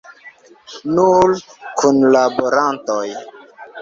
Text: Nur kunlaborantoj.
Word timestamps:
Nur 0.95 1.35
kunlaborantoj. 1.83 3.05